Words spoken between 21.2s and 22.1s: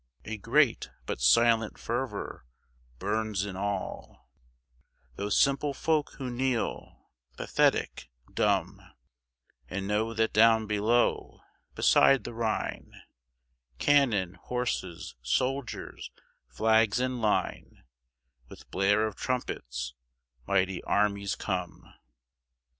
come.